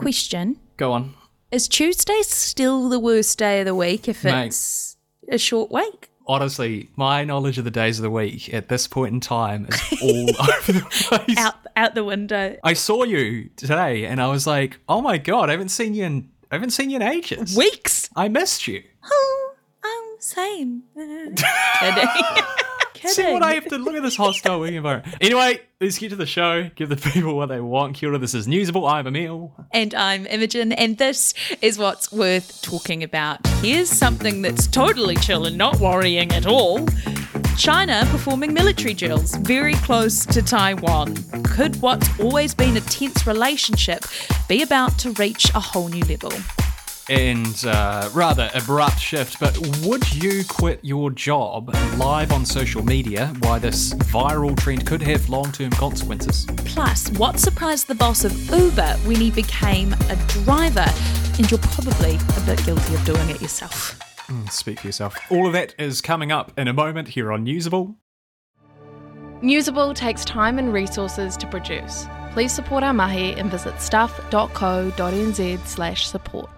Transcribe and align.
Question 0.00 0.58
Go 0.76 0.92
on. 0.92 1.14
Is 1.50 1.68
Tuesday 1.68 2.20
still 2.22 2.88
the 2.88 2.98
worst 2.98 3.38
day 3.38 3.60
of 3.60 3.66
the 3.66 3.74
week 3.74 4.08
if 4.08 4.24
Mate. 4.24 4.46
it's 4.46 4.96
a 5.28 5.36
short 5.36 5.70
week? 5.70 6.10
Honestly, 6.26 6.88
my 6.96 7.24
knowledge 7.24 7.58
of 7.58 7.64
the 7.64 7.70
days 7.70 7.98
of 7.98 8.02
the 8.04 8.10
week 8.10 8.54
at 8.54 8.68
this 8.68 8.86
point 8.86 9.12
in 9.12 9.20
time 9.20 9.66
is 9.68 10.00
all 10.00 10.30
over 10.54 10.72
the 10.72 10.86
place. 10.88 11.36
Out 11.38 11.54
out 11.76 11.94
the 11.94 12.04
window. 12.04 12.56
I 12.62 12.72
saw 12.72 13.04
you 13.04 13.50
today 13.56 14.06
and 14.06 14.22
I 14.22 14.28
was 14.28 14.46
like, 14.46 14.78
oh 14.88 15.02
my 15.02 15.18
god, 15.18 15.48
I 15.48 15.52
haven't 15.52 15.70
seen 15.70 15.94
you 15.94 16.04
in 16.04 16.30
I 16.50 16.54
haven't 16.54 16.70
seen 16.70 16.90
you 16.90 16.96
in 16.96 17.02
ages. 17.02 17.56
Weeks? 17.56 18.08
I 18.16 18.28
missed 18.28 18.66
you. 18.66 18.82
Oh, 19.04 19.54
I'm 19.84 20.20
same. 20.20 20.82
Kidding. 23.00 23.14
See 23.14 23.32
what 23.32 23.42
I 23.42 23.54
have 23.54 23.64
to 23.68 23.78
look 23.78 23.94
at 23.94 24.02
this 24.02 24.16
hostile 24.16 24.60
work 24.60 24.72
environment. 24.72 25.16
Anyway, 25.22 25.62
let's 25.80 25.96
get 25.96 26.10
to 26.10 26.16
the 26.16 26.26
show. 26.26 26.68
Give 26.74 26.90
the 26.90 26.96
people 26.96 27.34
what 27.34 27.48
they 27.48 27.58
want. 27.58 27.96
Kia 27.96 28.10
ora, 28.10 28.18
this 28.18 28.34
is 28.34 28.46
Newsable. 28.46 28.90
I'm 28.90 29.06
Emil. 29.06 29.54
And 29.72 29.94
I'm 29.94 30.26
Imogen, 30.26 30.72
and 30.72 30.98
this 30.98 31.32
is 31.62 31.78
what's 31.78 32.12
worth 32.12 32.60
talking 32.60 33.02
about. 33.02 33.46
Here's 33.62 33.88
something 33.88 34.42
that's 34.42 34.66
totally 34.66 35.16
chill 35.16 35.46
and 35.46 35.56
not 35.56 35.80
worrying 35.80 36.30
at 36.32 36.44
all. 36.44 36.86
China 37.56 38.06
performing 38.10 38.52
military 38.52 38.92
drills 38.92 39.34
very 39.36 39.74
close 39.76 40.26
to 40.26 40.42
Taiwan. 40.42 41.16
Could 41.42 41.80
what's 41.80 42.20
always 42.20 42.54
been 42.54 42.76
a 42.76 42.82
tense 42.82 43.26
relationship 43.26 44.04
be 44.46 44.60
about 44.60 44.98
to 44.98 45.12
reach 45.12 45.50
a 45.54 45.60
whole 45.60 45.88
new 45.88 46.04
level? 46.04 46.32
And 47.10 47.64
uh, 47.66 48.08
rather 48.14 48.48
abrupt 48.54 49.00
shift, 49.00 49.40
but 49.40 49.58
would 49.82 50.14
you 50.14 50.44
quit 50.44 50.78
your 50.84 51.10
job 51.10 51.74
live 51.96 52.30
on 52.30 52.46
social 52.46 52.84
media? 52.84 53.34
Why 53.40 53.58
this 53.58 53.94
viral 53.94 54.56
trend 54.56 54.86
could 54.86 55.02
have 55.02 55.28
long 55.28 55.50
term 55.50 55.70
consequences. 55.72 56.46
Plus, 56.66 57.10
what 57.18 57.40
surprised 57.40 57.88
the 57.88 57.96
boss 57.96 58.22
of 58.22 58.32
Uber 58.48 58.92
when 59.04 59.16
he 59.16 59.32
became 59.32 59.92
a 60.08 60.16
driver? 60.28 60.86
And 61.36 61.50
you're 61.50 61.58
probably 61.58 62.14
a 62.14 62.40
bit 62.46 62.64
guilty 62.64 62.94
of 62.94 63.04
doing 63.04 63.28
it 63.28 63.42
yourself. 63.42 63.98
Speak 64.48 64.78
for 64.78 64.86
yourself. 64.86 65.18
All 65.32 65.48
of 65.48 65.52
that 65.54 65.74
is 65.80 66.00
coming 66.00 66.30
up 66.30 66.52
in 66.56 66.68
a 66.68 66.72
moment 66.72 67.08
here 67.08 67.32
on 67.32 67.44
Newsable. 67.44 67.96
Newsable 69.42 69.96
takes 69.96 70.24
time 70.24 70.60
and 70.60 70.72
resources 70.72 71.36
to 71.38 71.48
produce. 71.48 72.06
Please 72.34 72.52
support 72.54 72.84
our 72.84 72.92
mahi 72.92 73.32
and 73.32 73.50
visit 73.50 73.80
stuff.co.nz 73.80 75.66
slash 75.66 76.06
support. 76.06 76.50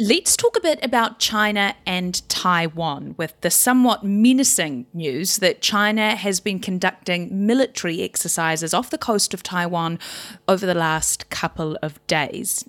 Let's 0.00 0.36
talk 0.36 0.56
a 0.56 0.60
bit 0.60 0.78
about 0.80 1.18
China 1.18 1.74
and 1.84 2.22
Taiwan 2.28 3.16
with 3.16 3.34
the 3.40 3.50
somewhat 3.50 4.04
menacing 4.04 4.86
news 4.94 5.38
that 5.38 5.60
China 5.60 6.14
has 6.14 6.38
been 6.38 6.60
conducting 6.60 7.48
military 7.48 8.02
exercises 8.02 8.72
off 8.72 8.90
the 8.90 8.96
coast 8.96 9.34
of 9.34 9.42
Taiwan 9.42 9.98
over 10.46 10.64
the 10.64 10.74
last 10.74 11.30
couple 11.30 11.76
of 11.82 12.06
days. 12.06 12.64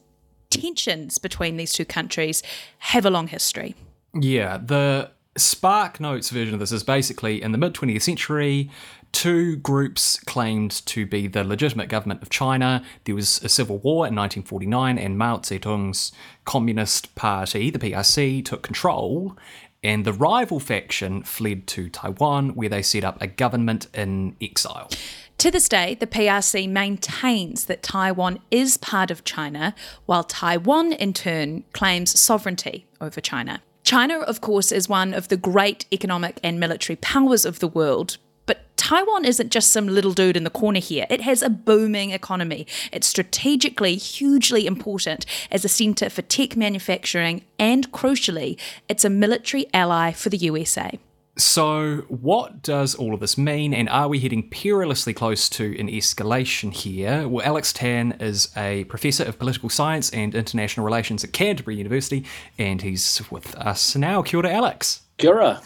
Tensions 0.49 1.19
between 1.19 1.57
these 1.57 1.71
two 1.71 1.85
countries 1.85 2.41
have 2.79 3.05
a 3.05 3.11
long 3.11 3.27
history. 3.27 3.75
Yeah, 4.15 4.57
the 4.57 5.11
Spark 5.37 5.99
Notes 5.99 6.29
version 6.29 6.53
of 6.53 6.59
this 6.59 6.71
is 6.71 6.83
basically 6.83 7.41
in 7.41 7.51
the 7.51 7.57
mid 7.57 7.73
20th 7.73 8.01
century, 8.01 8.69
two 9.11 9.55
groups 9.57 10.19
claimed 10.25 10.85
to 10.85 11.05
be 11.05 11.27
the 11.27 11.43
legitimate 11.43 11.89
government 11.89 12.21
of 12.21 12.29
China. 12.29 12.83
There 13.05 13.15
was 13.15 13.41
a 13.43 13.49
civil 13.49 13.77
war 13.77 14.07
in 14.07 14.15
1949, 14.15 14.97
and 14.97 15.17
Mao 15.17 15.37
Zedong's 15.37 16.11
Communist 16.45 17.15
Party, 17.15 17.69
the 17.69 17.79
PRC, 17.79 18.43
took 18.43 18.61
control. 18.61 19.37
And 19.81 20.03
the 20.03 20.13
rival 20.13 20.59
faction 20.59 21.23
fled 21.23 21.65
to 21.67 21.89
Taiwan, 21.89 22.49
where 22.49 22.67
they 22.67 22.81
set 22.81 23.05
up 23.05 23.21
a 23.21 23.27
government 23.27 23.87
in 23.93 24.35
exile. 24.41 24.89
To 25.37 25.49
this 25.49 25.69
day, 25.69 25.95
the 25.95 26.07
PRC 26.07 26.67
maintains 26.67 27.65
that 27.65 27.81
Taiwan 27.81 28.39
is 28.51 28.75
part 28.75 29.09
of 29.09 29.23
China, 29.23 29.73
while 30.05 30.25
Taiwan, 30.25 30.91
in 30.91 31.13
turn, 31.13 31.63
claims 31.71 32.19
sovereignty 32.19 32.87
over 32.99 33.21
China. 33.21 33.61
China, 33.89 34.19
of 34.19 34.39
course, 34.39 34.71
is 34.71 34.87
one 34.87 35.15
of 35.15 35.29
the 35.29 35.35
great 35.35 35.87
economic 35.91 36.39
and 36.43 36.59
military 36.59 36.95
powers 36.97 37.43
of 37.43 37.57
the 37.57 37.67
world. 37.67 38.17
But 38.45 38.77
Taiwan 38.77 39.25
isn't 39.25 39.51
just 39.51 39.71
some 39.71 39.87
little 39.87 40.13
dude 40.13 40.37
in 40.37 40.43
the 40.43 40.51
corner 40.51 40.79
here. 40.79 41.07
It 41.09 41.21
has 41.21 41.41
a 41.41 41.49
booming 41.49 42.11
economy. 42.11 42.67
It's 42.91 43.07
strategically 43.07 43.95
hugely 43.95 44.67
important 44.67 45.25
as 45.49 45.65
a 45.65 45.69
centre 45.69 46.11
for 46.11 46.21
tech 46.21 46.55
manufacturing, 46.55 47.45
and 47.57 47.91
crucially, 47.91 48.59
it's 48.87 49.05
a 49.05 49.09
military 49.09 49.65
ally 49.73 50.11
for 50.11 50.29
the 50.29 50.37
USA. 50.37 50.99
So, 51.39 52.03
what 52.09 52.61
does 52.61 52.95
all 52.95 53.13
of 53.13 53.21
this 53.21 53.37
mean, 53.37 53.73
and 53.73 53.87
are 53.87 54.09
we 54.09 54.19
heading 54.19 54.49
perilously 54.49 55.13
close 55.13 55.47
to 55.51 55.79
an 55.79 55.87
escalation 55.87 56.73
here? 56.73 57.29
Well, 57.29 57.45
Alex 57.45 57.71
Tan 57.71 58.11
is 58.19 58.51
a 58.57 58.83
professor 58.85 59.23
of 59.23 59.39
political 59.39 59.69
science 59.69 60.09
and 60.09 60.35
international 60.35 60.85
relations 60.85 61.23
at 61.23 61.31
Canterbury 61.31 61.77
University, 61.77 62.25
and 62.57 62.81
he's 62.81 63.21
with 63.31 63.55
us 63.55 63.95
now. 63.95 64.21
Kia 64.21 64.39
ora, 64.39 64.51
Alex. 64.51 65.03
Kia 65.17 65.33
ora. 65.33 65.61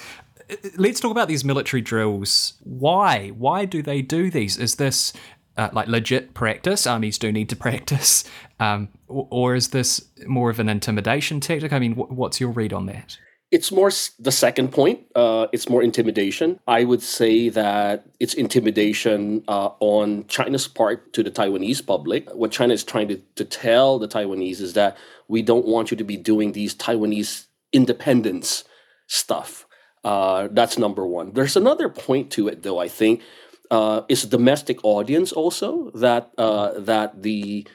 Let's 0.77 0.99
talk 0.99 1.09
about 1.09 1.27
these 1.27 1.43
military 1.43 1.81
drills. 1.81 2.53
Why? 2.63 3.29
Why 3.29 3.65
do 3.65 3.81
they 3.81 4.03
do 4.03 4.29
these? 4.29 4.57
Is 4.57 4.75
this 4.75 5.11
uh, 5.57 5.69
like 5.73 5.87
legit 5.87 6.35
practice? 6.35 6.85
Armies 6.85 7.17
do 7.17 7.31
need 7.31 7.49
to 7.49 7.55
practice, 7.67 8.25
um, 8.59 8.89
or, 9.07 9.27
or 9.31 9.55
is 9.55 9.69
this 9.69 10.05
more 10.27 10.51
of 10.51 10.59
an 10.59 10.69
intimidation 10.69 11.39
tactic? 11.39 11.73
I 11.73 11.79
mean, 11.79 11.95
wh- 11.95 12.11
what's 12.11 12.39
your 12.39 12.51
read 12.51 12.73
on 12.73 12.85
that? 12.85 13.17
It's 13.53 13.71
more 13.71 13.91
the 14.17 14.31
second 14.31 14.71
point. 14.71 15.01
Uh, 15.13 15.45
it's 15.51 15.69
more 15.69 15.83
intimidation. 15.83 16.59
I 16.67 16.85
would 16.85 17.03
say 17.03 17.49
that 17.49 18.03
it's 18.19 18.33
intimidation 18.33 19.43
uh, 19.47 19.69
on 19.79 20.25
China's 20.25 20.67
part 20.67 21.13
to 21.13 21.21
the 21.21 21.29
Taiwanese 21.29 21.85
public. 21.85 22.27
What 22.31 22.49
China 22.49 22.73
is 22.73 22.83
trying 22.83 23.09
to, 23.09 23.21
to 23.35 23.45
tell 23.45 23.99
the 23.99 24.07
Taiwanese 24.07 24.59
is 24.59 24.73
that 24.73 24.97
we 25.27 25.43
don't 25.43 25.67
want 25.67 25.91
you 25.91 25.97
to 25.97 26.03
be 26.03 26.17
doing 26.17 26.53
these 26.53 26.73
Taiwanese 26.73 27.45
independence 27.71 28.63
stuff. 29.05 29.67
Uh, 30.03 30.47
that's 30.51 30.79
number 30.79 31.05
one. 31.05 31.33
There's 31.33 31.55
another 31.55 31.89
point 31.89 32.31
to 32.31 32.47
it, 32.47 32.63
though. 32.63 32.79
I 32.79 32.87
think 32.87 33.21
uh, 33.69 34.01
it's 34.09 34.23
a 34.23 34.27
domestic 34.27 34.83
audience 34.83 35.31
also 35.31 35.91
that 35.93 36.31
uh, 36.39 36.79
that 36.79 37.21
the 37.21 37.67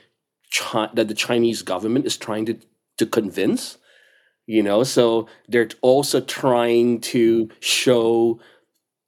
Chi- 0.53 0.91
that 0.95 1.07
the 1.07 1.15
Chinese 1.15 1.63
government 1.63 2.05
is 2.05 2.17
trying 2.17 2.47
to 2.47 2.59
to 2.97 3.07
convince 3.07 3.79
you 4.49 4.63
know 4.63 4.83
so 4.83 5.29
they're 5.49 5.69
also 5.83 6.21
trying 6.21 7.01
to 7.01 7.49
show 7.61 8.41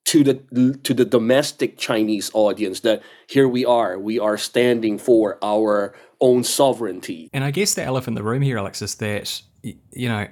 to 0.05 0.23
the 0.23 0.79
to 0.83 0.93
the 0.93 1.05
domestic 1.05 1.77
chinese 1.77 2.31
audience 2.33 2.79
that 2.79 3.01
here 3.27 3.47
we 3.47 3.65
are 3.65 3.99
we 3.99 4.17
are 4.17 4.37
standing 4.37 4.97
for 4.97 5.37
our 5.41 5.93
own 6.21 6.43
sovereignty 6.43 7.29
And 7.33 7.43
I 7.43 7.51
guess 7.51 7.73
the 7.73 7.83
elephant 7.83 8.17
in 8.17 8.23
the 8.23 8.29
room 8.29 8.43
here, 8.43 8.57
Alex, 8.57 8.81
is 8.81 8.95
that, 8.95 9.41
you 9.63 10.07
know, 10.07 10.27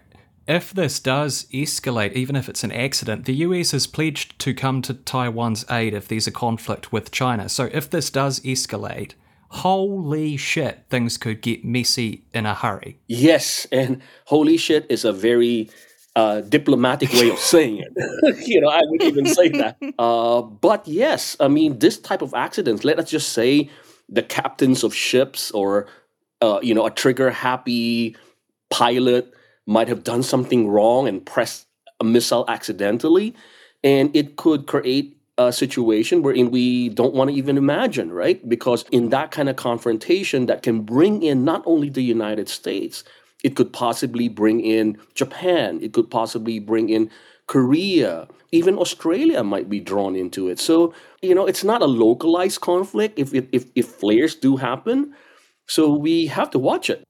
if 0.48 0.74
this 0.74 1.00
does 1.00 1.46
escalate, 1.54 2.14
even 2.14 2.36
if 2.36 2.50
it's 2.50 2.64
an 2.64 2.72
accident, 2.72 3.26
the 3.26 3.36
US 3.46 3.72
has 3.72 3.88
pledged 3.88 4.40
to 4.40 4.54
come 4.54 4.82
to 4.84 4.94
Taiwan's 4.94 5.66
aid 5.70 5.94
if 5.94 6.08
there's 6.08 6.28
a 6.28 6.32
conflict 6.32 6.92
with 6.92 7.12
China. 7.12 7.50
So 7.50 7.70
if 7.72 7.90
this 7.90 8.10
does 8.10 8.40
escalate, 8.42 9.14
holy 9.50 10.38
shit, 10.38 10.86
things 10.90 11.18
could 11.18 11.42
get 11.42 11.66
messy 11.66 12.24
in 12.34 12.46
a 12.46 12.54
hurry. 12.54 13.00
yes 13.08 13.68
and 13.72 14.02
holy 14.26 14.58
shit 14.58 14.86
is 14.90 15.04
a 15.06 15.12
very 15.12 15.70
uh, 16.16 16.42
diplomatic 16.42 17.12
way 17.14 17.30
of 17.30 17.38
saying 17.38 17.78
it 17.78 17.92
you 18.48 18.60
know 18.60 18.68
i 18.68 18.82
would 18.84 19.02
even 19.04 19.26
say 19.26 19.48
that 19.48 19.78
uh, 20.00 20.42
but 20.42 20.86
yes 20.88 21.38
i 21.40 21.48
mean 21.48 21.80
this 21.80 21.98
type 21.98 22.22
of 22.22 22.34
accidents 22.34 22.84
let 22.84 23.00
us 23.00 23.10
just 23.10 23.30
say 23.30 23.70
the 24.10 24.24
captains 24.24 24.84
of 24.84 24.94
ships 24.94 25.52
or 25.52 25.88
uh, 26.42 26.60
you 26.62 26.74
know 26.74 26.86
a 26.86 26.92
trigger 26.92 27.30
happy 27.30 28.16
pilot 28.70 29.32
might 29.66 29.88
have 29.88 30.04
done 30.04 30.24
something 30.24 30.68
wrong 30.68 31.08
and 31.08 31.26
pressed 31.26 31.68
a 32.00 32.04
missile 32.04 32.44
accidentally 32.48 33.36
and 33.84 34.14
it 34.16 34.36
could 34.36 34.68
create 34.68 35.19
a 35.40 35.52
situation 35.52 36.22
wherein 36.22 36.52
we 36.52 36.90
don't 36.90 37.16
want 37.16 37.30
to 37.30 37.36
even 37.36 37.58
imagine 37.58 38.12
right? 38.12 38.38
Because 38.48 38.86
in 38.92 39.10
that 39.10 39.32
kind 39.32 39.50
of 39.50 39.56
confrontation 39.56 40.46
that 40.48 40.62
can 40.62 40.82
bring 40.82 41.24
in 41.24 41.44
not 41.44 41.64
only 41.66 41.90
the 41.90 42.04
united 42.04 42.48
states 42.50 43.04
it 43.44 43.56
could 43.56 43.72
possibly 43.72 44.28
bring 44.28 44.60
in 44.60 44.98
japan 45.16 45.80
it 45.82 45.94
could 45.94 46.10
possibly 46.12 46.60
bring 46.60 46.90
in 46.90 47.10
korea 47.48 48.28
even 48.52 48.78
australia 48.78 49.44
might 49.44 49.70
be 49.70 49.80
drawn 49.80 50.16
into 50.16 50.50
it. 50.50 50.60
So 50.60 50.94
you 51.22 51.36
know 51.36 51.46
it's 51.46 51.64
not 51.64 51.82
a 51.82 51.86
localized 52.06 52.62
conflict 52.62 53.20
if 53.20 53.34
if, 53.34 53.46
if, 53.52 53.66
if 53.76 53.88
flares 53.88 54.36
do 54.36 54.58
happen 54.58 55.14
so 55.68 55.94
we 55.94 56.28
have 56.28 56.50
to 56.52 56.60
watch 56.60 56.90
it. 56.90 57.04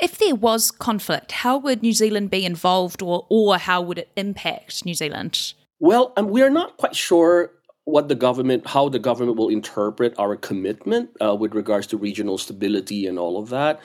If 0.00 0.16
there 0.16 0.34
was 0.34 0.70
conflict, 0.70 1.32
how 1.32 1.58
would 1.58 1.82
New 1.82 1.92
Zealand 1.92 2.30
be 2.30 2.46
involved 2.46 3.02
or, 3.02 3.26
or 3.28 3.58
how 3.58 3.82
would 3.82 3.98
it 3.98 4.08
impact 4.16 4.86
New 4.86 4.94
Zealand? 4.94 5.52
Well, 5.78 6.14
um, 6.16 6.30
we 6.30 6.40
are 6.40 6.48
not 6.48 6.78
quite 6.78 6.96
sure 6.96 7.52
what 7.88 8.08
the 8.08 8.14
government, 8.14 8.66
how 8.66 8.88
the 8.88 8.98
government 8.98 9.36
will 9.38 9.48
interpret 9.48 10.14
our 10.18 10.36
commitment 10.36 11.10
uh, 11.20 11.34
with 11.34 11.54
regards 11.54 11.86
to 11.88 11.96
regional 11.96 12.38
stability 12.38 13.06
and 13.06 13.18
all 13.18 13.38
of 13.38 13.48
that. 13.50 13.80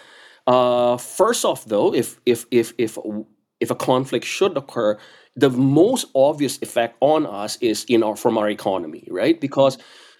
Uh, 0.45 0.97
first 0.97 1.45
off, 1.45 1.65
though, 1.65 1.93
if 1.93 2.19
if 2.25 2.45
if 2.51 2.73
if 2.77 2.97
if 3.59 3.71
a 3.71 3.75
conflict 3.75 4.25
should 4.25 4.57
occur, 4.57 4.97
the 5.35 5.49
most 5.49 6.07
obvious 6.15 6.61
effect 6.61 6.97
on 6.99 7.25
us 7.25 7.57
is 7.61 7.85
in 7.87 8.03
our 8.03 8.15
from 8.15 8.37
our 8.37 8.49
economy, 8.49 9.07
right? 9.09 9.39
Because 9.39 9.77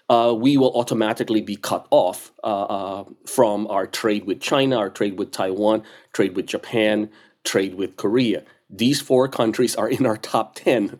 uh, 0.08 0.34
we 0.36 0.56
will 0.56 0.72
automatically 0.78 1.40
be 1.40 1.56
cut 1.56 1.86
off 1.90 2.32
uh, 2.42 2.64
uh, 2.64 3.04
from 3.26 3.66
our 3.68 3.86
trade 3.86 4.24
with 4.26 4.40
China, 4.40 4.76
our 4.76 4.90
trade 4.90 5.18
with 5.18 5.30
Taiwan, 5.30 5.82
trade 6.12 6.36
with 6.36 6.46
Japan, 6.46 7.10
trade 7.44 7.74
with 7.74 7.96
Korea. 7.96 8.44
These 8.70 9.00
four 9.00 9.28
countries 9.28 9.76
are 9.76 9.88
in 9.88 10.06
our 10.06 10.16
top 10.16 10.54
10, 10.56 10.98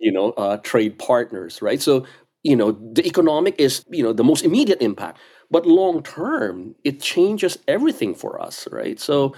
you 0.00 0.12
know, 0.12 0.30
uh, 0.32 0.58
trade 0.58 0.98
partners, 0.98 1.62
right? 1.62 1.80
So, 1.80 2.06
you 2.44 2.54
know, 2.54 2.72
the 2.92 3.06
economic 3.06 3.56
is, 3.58 3.84
you 3.90 4.04
know, 4.04 4.12
the 4.12 4.22
most 4.22 4.44
immediate 4.44 4.82
impact. 4.82 5.18
But 5.50 5.66
long 5.66 6.02
term, 6.02 6.76
it 6.84 7.00
changes 7.00 7.58
everything 7.66 8.14
for 8.14 8.40
us, 8.40 8.68
right? 8.70 9.00
So, 9.00 9.34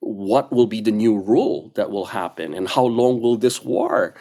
what 0.00 0.52
will 0.52 0.66
be 0.66 0.80
the 0.80 0.92
new 0.92 1.18
rule 1.18 1.72
that 1.76 1.90
will 1.90 2.06
happen, 2.06 2.54
and 2.54 2.68
how 2.68 2.84
long 2.84 3.20
will 3.20 3.36
this 3.36 3.62
war 3.64 4.14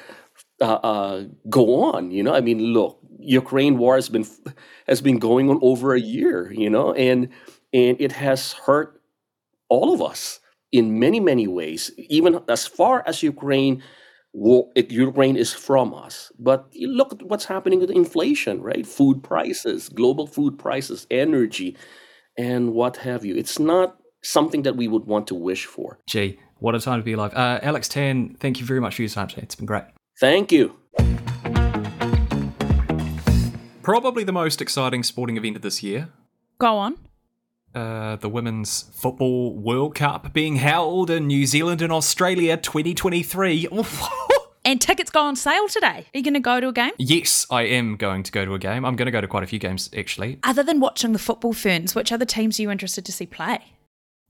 uh, 0.62 0.66
uh, 0.76 1.24
go 1.50 1.84
on? 1.84 2.12
You 2.12 2.24
know, 2.24 2.34
I 2.34 2.42
mean, 2.42 2.60
look, 2.74 3.00
Ukraine 3.20 3.78
war 3.78 3.96
has 3.96 4.10
been 4.10 4.26
has 4.88 5.02
been 5.02 5.20
going 5.20 5.50
on 5.50 5.60
over 5.62 5.94
a 5.94 6.00
year, 6.00 6.52
you 6.52 6.70
know, 6.70 6.94
and 6.94 7.30
and 7.74 7.98
it 8.00 8.14
has 8.14 8.54
hurt 8.54 9.02
all 9.70 9.94
of 9.94 10.02
us 10.02 10.40
in 10.72 11.00
many 11.00 11.20
many 11.20 11.48
ways. 11.48 11.92
Even 11.98 12.42
as 12.48 12.66
far 12.68 13.04
as 13.06 13.24
Ukraine, 13.24 13.84
war, 14.34 14.70
it, 14.76 14.92
Ukraine 14.92 15.38
is 15.38 15.54
from 15.54 15.94
us. 15.94 16.32
But 16.40 16.68
you 16.72 16.88
look 16.88 17.14
at 17.14 17.24
what's 17.24 17.46
happening 17.46 17.80
with 17.80 17.90
inflation, 17.90 18.62
right? 18.62 18.86
Food 18.86 19.24
prices, 19.24 19.90
global 19.90 20.28
food 20.28 20.60
prices, 20.60 21.08
energy, 21.10 21.78
and 22.38 22.74
what 22.74 22.98
have 22.98 23.24
you. 23.24 23.36
It's 23.36 23.60
not 23.60 23.98
something 24.24 24.64
that 24.64 24.76
we 24.76 24.88
would 24.88 25.06
want 25.06 25.28
to 25.28 25.36
wish 25.36 25.66
for. 25.66 26.00
Gee, 26.08 26.40
what 26.60 26.76
a 26.76 26.80
time 26.80 27.00
to 27.00 27.04
be 27.04 27.14
alive. 27.14 27.34
Uh, 27.34 27.60
Alex 27.62 27.88
Tan, 27.88 28.36
thank 28.40 28.60
you 28.60 28.66
very 28.66 28.82
much 28.82 28.96
for 28.96 29.02
your 29.04 29.10
time 29.10 29.28
today. 29.28 29.44
It's 29.44 29.56
been 29.56 29.66
great. 29.66 29.84
Thank 30.20 30.52
you. 30.52 30.76
Probably 33.82 34.24
the 34.24 34.32
most 34.32 34.62
exciting 34.62 35.04
sporting 35.04 35.36
event 35.36 35.58
of 35.58 35.62
this 35.62 35.84
year. 35.84 36.10
Go 36.58 36.78
on. 36.78 36.96
Uh, 37.76 38.18
the 38.18 38.30
Women's 38.30 38.84
Football 38.94 39.56
World 39.56 39.96
Cup 39.96 40.32
being 40.32 40.58
held 40.58 41.10
in 41.10 41.26
New 41.28 41.46
Zealand 41.48 41.82
and 41.82 41.92
Australia 41.92 42.58
2023. 42.58 43.68
And 44.66 44.80
tickets 44.80 45.12
go 45.12 45.20
on 45.20 45.36
sale 45.36 45.68
today. 45.68 46.06
Are 46.14 46.18
you 46.18 46.24
going 46.24 46.36
to 46.36 46.40
go 46.40 46.62
to 46.62 46.70
a 46.70 46.72
game? 46.72 46.92
yes, 46.98 47.46
I 47.52 47.64
am 47.64 47.98
going 47.98 48.24
to 48.24 48.32
go 48.32 48.46
to 48.46 48.54
a 48.54 48.60
game. 48.60 48.86
I'm 48.86 48.96
going 48.96 49.08
to 49.08 49.12
go 49.12 49.20
to 49.20 49.28
quite 49.28 49.44
a 49.44 49.46
few 49.46 49.60
games, 49.60 49.90
actually. 49.96 50.40
Other 50.44 50.64
than 50.64 50.80
watching 50.80 51.12
the 51.12 51.20
football 51.20 51.52
ferns, 51.52 51.96
which 51.96 52.14
other 52.14 52.24
teams 52.24 52.58
are 52.58 52.62
you 52.62 52.72
interested 52.72 53.04
to 53.04 53.12
see 53.12 53.26
play? 53.26 53.60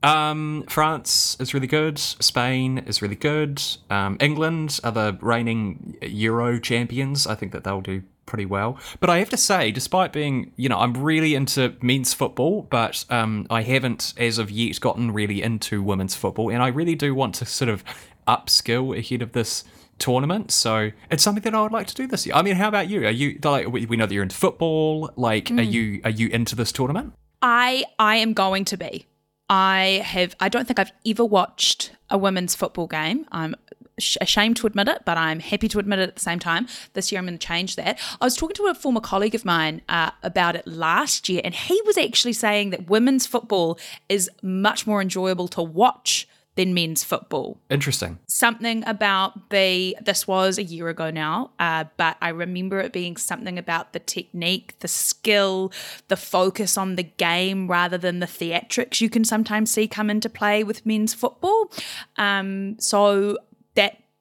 Um, 0.01 0.65
France 0.67 1.37
is 1.39 1.53
really 1.53 1.67
good. 1.67 1.99
Spain 1.99 2.79
is 2.79 3.01
really 3.01 3.15
good. 3.15 3.61
Um, 3.91 4.17
England 4.19 4.79
are 4.83 4.91
the 4.91 5.17
reigning 5.21 5.97
Euro 6.01 6.59
champions. 6.59 7.27
I 7.27 7.35
think 7.35 7.51
that 7.51 7.63
they'll 7.63 7.81
do 7.81 8.01
pretty 8.25 8.45
well. 8.45 8.77
But 8.99 9.09
I 9.09 9.19
have 9.19 9.29
to 9.29 9.37
say, 9.37 9.71
despite 9.71 10.13
being, 10.13 10.51
you 10.55 10.69
know, 10.69 10.79
I'm 10.79 10.93
really 10.93 11.35
into 11.35 11.75
men's 11.81 12.13
football, 12.13 12.63
but 12.63 13.05
um, 13.09 13.47
I 13.49 13.63
haven't 13.63 14.13
as 14.17 14.37
of 14.37 14.51
yet 14.51 14.79
gotten 14.79 15.11
really 15.11 15.41
into 15.41 15.83
women's 15.83 16.15
football, 16.15 16.49
and 16.49 16.61
I 16.61 16.67
really 16.67 16.95
do 16.95 17.13
want 17.13 17.35
to 17.35 17.45
sort 17.45 17.69
of 17.69 17.83
upskill 18.27 18.97
ahead 18.97 19.21
of 19.21 19.33
this 19.33 19.63
tournament. 19.99 20.51
So 20.51 20.91
it's 21.09 21.23
something 21.23 21.43
that 21.43 21.55
I 21.55 21.61
would 21.61 21.71
like 21.71 21.87
to 21.87 21.95
do 21.95 22.07
this 22.07 22.25
year. 22.25 22.35
I 22.35 22.41
mean, 22.41 22.55
how 22.55 22.67
about 22.67 22.89
you? 22.89 23.05
Are 23.05 23.11
you 23.11 23.39
like 23.43 23.67
we 23.67 23.85
know 23.95 24.05
that 24.05 24.13
you're 24.13 24.23
into 24.23 24.35
football? 24.35 25.11
Like, 25.15 25.51
are 25.51 25.61
you 25.61 26.01
are 26.03 26.09
you 26.09 26.27
into 26.29 26.55
this 26.55 26.71
tournament? 26.71 27.13
I 27.41 27.83
I 27.99 28.17
am 28.17 28.33
going 28.33 28.65
to 28.65 28.77
be. 28.77 29.07
I 29.49 30.01
have. 30.05 30.35
I 30.39 30.49
don't 30.49 30.65
think 30.65 30.79
I've 30.79 30.91
ever 31.05 31.25
watched 31.25 31.91
a 32.09 32.17
women's 32.17 32.55
football 32.55 32.87
game. 32.87 33.25
I'm 33.31 33.55
ashamed 33.97 34.57
to 34.57 34.67
admit 34.67 34.87
it, 34.87 35.03
but 35.05 35.17
I'm 35.17 35.39
happy 35.39 35.67
to 35.69 35.79
admit 35.79 35.99
it 35.99 36.09
at 36.09 36.15
the 36.15 36.21
same 36.21 36.39
time. 36.39 36.67
This 36.93 37.11
year 37.11 37.19
I'm 37.19 37.25
going 37.25 37.37
to 37.37 37.47
change 37.47 37.75
that. 37.75 37.99
I 38.19 38.25
was 38.25 38.35
talking 38.35 38.55
to 38.55 38.67
a 38.67 38.73
former 38.73 39.01
colleague 39.01 39.35
of 39.35 39.45
mine 39.45 39.81
uh, 39.89 40.11
about 40.23 40.55
it 40.55 40.67
last 40.67 41.29
year, 41.29 41.41
and 41.43 41.53
he 41.53 41.81
was 41.85 41.97
actually 41.97 42.33
saying 42.33 42.71
that 42.71 42.89
women's 42.89 43.25
football 43.25 43.77
is 44.09 44.29
much 44.41 44.87
more 44.87 45.01
enjoyable 45.01 45.47
to 45.49 45.61
watch 45.61 46.27
than 46.55 46.73
men's 46.73 47.03
football. 47.03 47.57
Interesting. 47.69 48.19
Something 48.27 48.83
about 48.85 49.49
the, 49.49 49.97
this 50.01 50.27
was 50.27 50.57
a 50.57 50.63
year 50.63 50.87
ago 50.89 51.09
now, 51.09 51.51
uh, 51.59 51.85
but 51.97 52.15
I 52.21 52.29
remember 52.29 52.79
it 52.79 52.93
being 52.93 53.17
something 53.17 53.57
about 53.57 53.93
the 53.93 53.99
technique, 53.99 54.77
the 54.79 54.87
skill, 54.87 55.71
the 56.09 56.15
focus 56.15 56.77
on 56.77 56.95
the 56.95 57.03
game 57.03 57.67
rather 57.67 57.97
than 57.97 58.19
the 58.19 58.27
theatrics 58.27 59.01
you 59.01 59.09
can 59.09 59.23
sometimes 59.23 59.71
see 59.71 59.87
come 59.87 60.09
into 60.11 60.29
play 60.29 60.63
with 60.63 60.85
men's 60.85 61.13
football. 61.13 61.71
Um, 62.17 62.79
so 62.79 63.37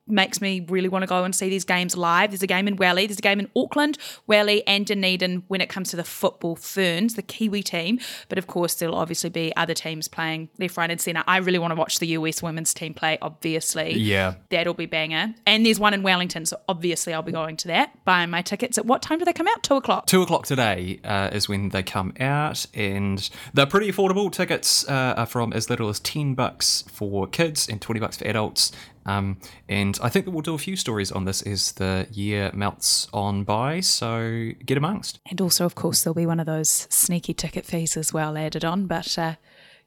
makes 0.06 0.40
me 0.40 0.66
really 0.68 0.88
want 0.88 1.02
to 1.02 1.06
go 1.06 1.24
and 1.24 1.34
see 1.34 1.48
these 1.48 1.64
games 1.64 1.96
live. 1.96 2.30
There's 2.30 2.42
a 2.42 2.46
game 2.46 2.66
in 2.66 2.76
Welly, 2.76 3.06
there's 3.06 3.18
a 3.18 3.22
game 3.22 3.40
in 3.40 3.50
Auckland, 3.54 3.98
Welly, 4.26 4.66
and 4.66 4.84
Dunedin 4.84 5.44
when 5.48 5.60
it 5.60 5.68
comes 5.68 5.90
to 5.90 5.96
the 5.96 6.04
football 6.04 6.56
ferns, 6.56 7.14
the 7.14 7.22
Kiwi 7.22 7.62
team. 7.62 8.00
But 8.28 8.38
of 8.38 8.46
course, 8.46 8.74
there'll 8.74 8.94
obviously 8.94 9.30
be 9.30 9.54
other 9.56 9.74
teams 9.74 10.08
playing 10.08 10.48
left, 10.58 10.76
right, 10.76 10.90
and 10.90 11.00
centre. 11.00 11.22
I 11.26 11.38
really 11.38 11.58
want 11.58 11.70
to 11.70 11.76
watch 11.76 11.98
the 11.98 12.08
US 12.08 12.42
women's 12.42 12.74
team 12.74 12.94
play, 12.94 13.18
obviously. 13.22 13.94
Yeah. 13.94 14.34
That'll 14.50 14.74
be 14.74 14.86
banger. 14.86 15.34
And 15.46 15.64
there's 15.64 15.78
one 15.78 15.94
in 15.94 16.02
Wellington, 16.02 16.46
so 16.46 16.58
obviously 16.68 17.14
I'll 17.14 17.22
be 17.22 17.32
going 17.32 17.56
to 17.58 17.68
that, 17.68 18.04
buying 18.04 18.30
my 18.30 18.42
tickets. 18.42 18.78
At 18.78 18.86
what 18.86 19.02
time 19.02 19.18
do 19.18 19.24
they 19.24 19.32
come 19.32 19.48
out? 19.48 19.62
Two 19.62 19.76
o'clock. 19.76 20.06
Two 20.06 20.22
o'clock 20.22 20.46
today 20.46 21.00
uh, 21.04 21.30
is 21.32 21.48
when 21.48 21.68
they 21.68 21.82
come 21.82 22.12
out, 22.18 22.66
and 22.74 23.28
they're 23.54 23.66
pretty 23.66 23.90
affordable. 23.90 24.30
Tickets 24.32 24.88
uh, 24.88 25.14
are 25.16 25.26
from 25.26 25.52
as 25.52 25.70
little 25.70 25.88
as 25.88 26.00
ten 26.00 26.34
bucks 26.34 26.84
for 26.88 27.26
kids 27.26 27.68
and 27.68 27.80
twenty 27.80 28.00
bucks 28.00 28.16
for 28.16 28.26
adults. 28.26 28.72
Um, 29.06 29.38
and 29.68 29.98
I 30.02 30.08
think 30.08 30.24
that 30.24 30.30
we'll 30.30 30.42
do 30.42 30.54
a 30.54 30.58
few 30.58 30.76
stories 30.76 31.10
on 31.10 31.24
this 31.24 31.42
as 31.42 31.72
the 31.72 32.06
year 32.12 32.50
melts 32.54 33.08
on 33.12 33.44
by. 33.44 33.80
So 33.80 34.50
get 34.64 34.76
amongst. 34.78 35.20
And 35.28 35.40
also, 35.40 35.64
of 35.64 35.74
course, 35.74 36.02
there'll 36.02 36.14
be 36.14 36.26
one 36.26 36.40
of 36.40 36.46
those 36.46 36.86
sneaky 36.90 37.34
ticket 37.34 37.64
fees 37.64 37.96
as 37.96 38.12
well 38.12 38.36
added 38.36 38.64
on, 38.64 38.86
but 38.86 39.18
uh, 39.18 39.34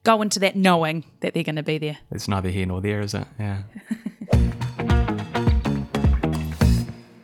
go 0.03 0.21
into 0.21 0.39
that 0.39 0.55
knowing 0.55 1.05
that 1.21 1.33
they're 1.33 1.43
going 1.43 1.55
to 1.55 1.63
be 1.63 1.77
there. 1.77 1.97
It's 2.11 2.27
neither 2.27 2.49
here 2.49 2.65
nor 2.65 2.81
there, 2.81 3.01
is 3.01 3.13
it? 3.13 3.27
Yeah. 3.39 3.63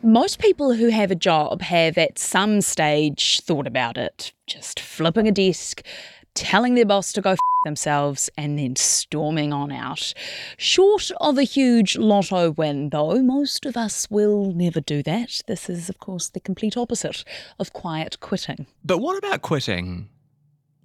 Most 0.04 0.40
people 0.40 0.74
who 0.74 0.90
have 0.90 1.12
a 1.12 1.16
job 1.16 1.62
have 1.62 1.98
at 1.98 2.20
some 2.20 2.60
stage 2.62 3.40
thought 3.42 3.68
about 3.68 3.98
it, 3.98 4.34
just 4.48 4.80
flipping 4.80 5.28
a 5.28 5.32
desk, 5.32 5.84
telling 6.34 6.76
their 6.76 6.86
boss 6.86 7.12
to 7.14 7.22
go 7.22 7.32
f- 7.32 7.40
themselves, 7.64 8.30
and 8.38 8.58
then 8.58 8.76
storming 8.76 9.54
on 9.54 9.72
out. 9.72 10.14
Short 10.58 11.12
of 11.20 11.38
a 11.38 11.44
huge 11.44 11.96
lotto 11.96 12.52
win, 12.52 12.90
though, 12.90 13.22
most 13.22 13.66
of 13.66 13.78
us 13.78 14.10
will 14.10 14.52
never 14.52 14.82
do 14.82 15.04
that. 15.04 15.42
This 15.48 15.70
is, 15.70 15.88
of 15.88 16.00
course, 16.00 16.30
the 16.30 16.40
complete 16.40 16.76
opposite 16.76 17.24
of 17.60 17.72
quiet 17.74 18.20
quitting. 18.20 18.66
But 18.84 18.98
what 18.98 19.18
about 19.18 19.44
quitting 19.44 20.10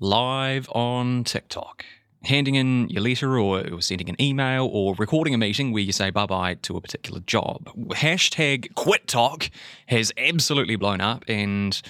live 0.01 0.69
on 0.73 1.25
TikTok? 1.25 1.85
Handing 2.25 2.57
in 2.57 2.89
your 2.89 3.03
letter 3.03 3.39
or 3.39 3.81
sending 3.81 4.09
an 4.09 4.21
email 4.21 4.69
or 4.73 4.95
recording 4.99 5.33
a 5.33 5.39
meeting 5.39 5.73
where 5.73 5.83
you 5.83 5.93
say 5.93 6.11
bye 6.11 6.27
bye 6.27 6.55
to 6.63 6.77
a 6.77 6.81
particular 6.81 7.21
job. 7.21 7.71
Hashtag 7.91 8.75
QuitTok 8.75 9.49
has 9.87 10.13
absolutely 10.19 10.75
blown 10.75 11.01
up 11.01 11.25
and 11.29 11.81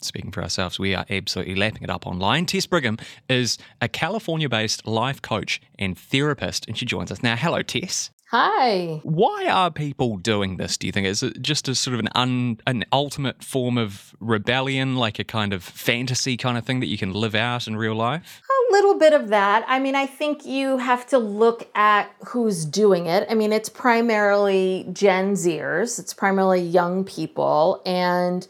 speaking 0.00 0.30
for 0.30 0.42
ourselves, 0.42 0.78
we 0.78 0.94
are 0.94 1.06
absolutely 1.10 1.54
lapping 1.54 1.82
it 1.82 1.90
up 1.90 2.06
online. 2.06 2.46
Tess 2.46 2.66
Brigham 2.66 2.98
is 3.28 3.58
a 3.80 3.88
California 3.88 4.48
based 4.48 4.86
life 4.86 5.22
coach 5.22 5.60
and 5.78 5.98
therapist, 5.98 6.66
and 6.66 6.76
she 6.76 6.86
joins 6.86 7.10
us 7.10 7.22
now. 7.22 7.36
Hello, 7.36 7.62
Tess. 7.62 8.10
Hi. 8.30 9.00
Why 9.04 9.46
are 9.46 9.70
people 9.70 10.18
doing 10.18 10.58
this? 10.58 10.76
Do 10.76 10.86
you 10.86 10.92
think 10.92 11.06
is 11.06 11.22
it 11.22 11.40
just 11.40 11.66
a 11.66 11.74
sort 11.74 11.94
of 11.94 12.00
an 12.00 12.10
un, 12.14 12.58
an 12.66 12.84
ultimate 12.92 13.42
form 13.42 13.78
of 13.78 14.14
rebellion, 14.20 14.96
like 14.96 15.18
a 15.18 15.24
kind 15.24 15.54
of 15.54 15.64
fantasy 15.64 16.36
kind 16.36 16.58
of 16.58 16.66
thing 16.66 16.80
that 16.80 16.88
you 16.88 16.98
can 16.98 17.14
live 17.14 17.34
out 17.34 17.66
in 17.66 17.74
real 17.74 17.94
life? 17.94 18.42
A 18.50 18.72
little 18.72 18.98
bit 18.98 19.14
of 19.14 19.28
that. 19.28 19.64
I 19.66 19.78
mean, 19.78 19.94
I 19.94 20.04
think 20.04 20.44
you 20.44 20.76
have 20.76 21.06
to 21.06 21.16
look 21.16 21.70
at 21.74 22.14
who's 22.26 22.66
doing 22.66 23.06
it. 23.06 23.26
I 23.30 23.34
mean, 23.34 23.50
it's 23.50 23.70
primarily 23.70 24.86
Gen 24.92 25.32
Zers, 25.32 25.98
it's 25.98 26.12
primarily 26.12 26.60
young 26.60 27.04
people. 27.04 27.80
And, 27.86 28.46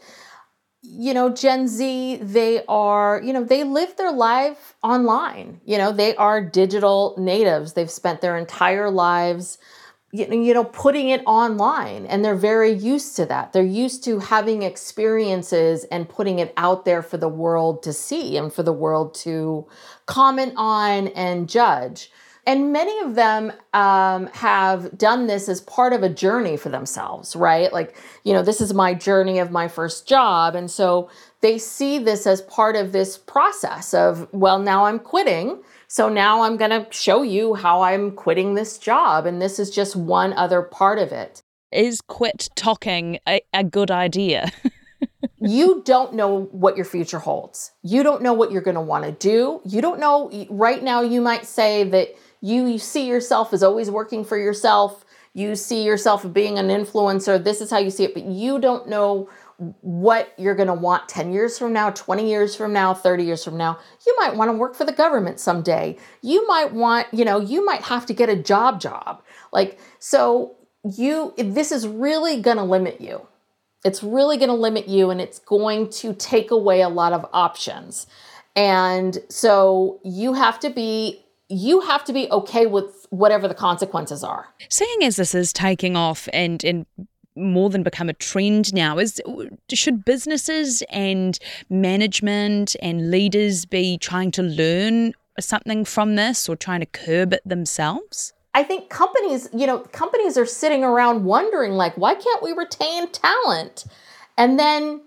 you 0.91 1.13
know, 1.13 1.29
Gen 1.29 1.67
Z, 1.67 2.19
they 2.21 2.63
are, 2.67 3.21
you 3.23 3.31
know, 3.31 3.43
they 3.43 3.63
live 3.63 3.95
their 3.97 4.11
life 4.11 4.75
online. 4.81 5.61
You 5.65 5.77
know, 5.77 5.91
they 5.91 6.15
are 6.15 6.41
digital 6.41 7.15
natives. 7.17 7.73
They've 7.73 7.89
spent 7.89 8.21
their 8.21 8.37
entire 8.37 8.89
lives 8.89 9.57
you 10.11 10.53
know 10.55 10.63
putting 10.63 11.09
it 11.09 11.21
online 11.27 12.05
and 12.07 12.25
they're 12.25 12.35
very 12.35 12.71
used 12.71 13.15
to 13.15 13.27
that 13.27 13.53
they're 13.53 13.63
used 13.63 14.03
to 14.03 14.17
having 14.19 14.63
experiences 14.63 15.83
and 15.91 16.09
putting 16.09 16.39
it 16.39 16.51
out 16.57 16.83
there 16.83 17.03
for 17.03 17.17
the 17.17 17.29
world 17.29 17.83
to 17.83 17.93
see 17.93 18.35
and 18.35 18.51
for 18.51 18.63
the 18.63 18.73
world 18.73 19.13
to 19.13 19.67
comment 20.07 20.53
on 20.57 21.09
and 21.09 21.47
judge 21.47 22.11
and 22.49 22.73
many 22.73 22.97
of 22.99 23.15
them 23.15 23.53
um, 23.73 24.27
have 24.27 24.97
done 24.97 25.27
this 25.27 25.47
as 25.47 25.61
part 25.61 25.93
of 25.93 26.01
a 26.03 26.09
journey 26.09 26.57
for 26.57 26.69
themselves 26.69 27.35
right 27.35 27.71
like 27.71 27.95
you 28.23 28.33
know 28.33 28.43
this 28.43 28.59
is 28.61 28.73
my 28.73 28.93
journey 28.93 29.39
of 29.39 29.51
my 29.51 29.67
first 29.67 30.07
job 30.07 30.55
and 30.55 30.71
so 30.71 31.09
they 31.41 31.57
see 31.57 31.99
this 31.99 32.27
as 32.27 32.41
part 32.43 32.75
of 32.75 32.91
this 32.91 33.17
process 33.17 33.93
of 33.93 34.27
well 34.33 34.59
now 34.59 34.85
i'm 34.85 34.99
quitting 34.99 35.59
so 35.91 36.07
now 36.07 36.43
I'm 36.43 36.55
going 36.55 36.69
to 36.69 36.85
show 36.91 37.23
you 37.23 37.55
how 37.55 37.81
I'm 37.81 38.11
quitting 38.11 38.53
this 38.53 38.77
job. 38.77 39.25
And 39.25 39.41
this 39.41 39.57
is 39.57 39.71
just 39.71 39.95
one 39.95 40.33
other 40.33 40.61
part 40.61 40.99
of 40.99 41.11
it. 41.11 41.41
Is 41.71 41.99
quit 41.99 42.47
talking 42.55 43.17
a, 43.27 43.41
a 43.55 43.63
good 43.63 43.89
idea? 43.89 44.51
you 45.41 45.81
don't 45.83 46.13
know 46.13 46.43
what 46.51 46.75
your 46.75 46.85
future 46.85 47.17
holds. 47.17 47.71
You 47.81 48.03
don't 48.03 48.21
know 48.21 48.33
what 48.33 48.51
you're 48.51 48.61
going 48.61 48.75
to 48.75 48.81
want 48.81 49.05
to 49.05 49.11
do. 49.11 49.61
You 49.65 49.81
don't 49.81 49.99
know 49.99 50.29
right 50.51 50.83
now 50.83 51.01
you 51.01 51.21
might 51.21 51.47
say 51.47 51.83
that 51.85 52.09
you, 52.41 52.65
you 52.65 52.77
see 52.77 53.07
yourself 53.07 53.53
as 53.53 53.63
always 53.63 53.91
working 53.91 54.23
for 54.23 54.37
yourself. 54.37 55.05
You 55.33 55.55
see 55.55 55.83
yourself 55.83 56.31
being 56.33 56.57
an 56.57 56.67
influencer. 56.67 57.43
This 57.43 57.61
is 57.61 57.69
how 57.69 57.77
you 57.77 57.89
see 57.89 58.03
it, 58.03 58.13
but 58.13 58.25
you 58.25 58.59
don't 58.59 58.87
know 58.87 59.29
what 59.81 60.33
you're 60.37 60.55
going 60.55 60.67
to 60.67 60.73
want 60.73 61.09
10 61.09 61.33
years 61.33 61.59
from 61.59 61.73
now, 61.73 61.89
20 61.89 62.27
years 62.27 62.55
from 62.55 62.71
now, 62.71 62.93
30 62.93 63.23
years 63.23 63.43
from 63.43 63.57
now. 63.57 63.77
You 64.07 64.15
might 64.17 64.35
want 64.35 64.49
to 64.49 64.53
work 64.53 64.73
for 64.73 64.85
the 64.85 64.93
government 64.93 65.39
someday. 65.39 65.97
You 66.21 66.47
might 66.47 66.73
want, 66.73 67.07
you 67.11 67.25
know, 67.25 67.41
you 67.41 67.65
might 67.65 67.81
have 67.83 68.05
to 68.05 68.13
get 68.13 68.29
a 68.29 68.35
job 68.35 68.79
job. 68.79 69.21
Like 69.51 69.79
so 69.99 70.55
you 70.83 71.33
this 71.37 71.71
is 71.71 71.87
really 71.87 72.41
going 72.41 72.57
to 72.57 72.63
limit 72.63 73.01
you. 73.01 73.27
It's 73.83 74.01
really 74.01 74.37
going 74.37 74.49
to 74.49 74.55
limit 74.55 74.87
you 74.87 75.09
and 75.09 75.19
it's 75.19 75.39
going 75.39 75.89
to 75.91 76.13
take 76.13 76.51
away 76.51 76.81
a 76.81 76.89
lot 76.89 77.13
of 77.13 77.25
options. 77.33 78.07
And 78.55 79.17
so 79.29 79.99
you 80.03 80.33
have 80.33 80.59
to 80.61 80.69
be 80.69 81.23
you 81.49 81.81
have 81.81 82.03
to 82.05 82.13
be 82.13 82.29
okay 82.31 82.65
with 82.65 83.07
whatever 83.09 83.47
the 83.47 83.55
consequences 83.55 84.23
are. 84.23 84.47
Seeing 84.69 85.03
as 85.03 85.15
this 85.15 85.33
is 85.35 85.51
taking 85.51 85.95
off 85.95 86.29
and 86.31 86.63
and 86.63 86.85
more 87.35 87.69
than 87.69 87.83
become 87.83 88.09
a 88.09 88.13
trend 88.13 88.73
now 88.73 88.97
is 88.97 89.21
should 89.71 90.03
businesses 90.03 90.83
and 90.89 91.39
management 91.69 92.75
and 92.81 93.11
leaders 93.11 93.65
be 93.65 93.97
trying 93.97 94.29
to 94.31 94.43
learn 94.43 95.13
something 95.39 95.85
from 95.85 96.15
this 96.15 96.49
or 96.49 96.55
trying 96.57 96.81
to 96.81 96.85
curb 96.85 97.31
it 97.31 97.41
themselves 97.45 98.33
I 98.53 98.63
think 98.63 98.89
companies, 98.89 99.47
you 99.53 99.67
know, 99.67 99.79
companies 99.79 100.37
are 100.37 100.45
sitting 100.45 100.83
around 100.83 101.23
wondering 101.23 101.73
like 101.73 101.95
why 101.97 102.15
can't 102.15 102.41
we 102.41 102.51
retain 102.51 103.09
talent? 103.11 103.85
And 104.37 104.57
then, 104.57 105.01